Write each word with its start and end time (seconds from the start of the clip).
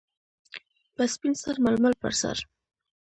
-په 0.95 1.03
سپین 1.13 1.33
سر 1.41 1.55
ململ 1.63 1.93
پر 2.01 2.13
سر. 2.21 2.37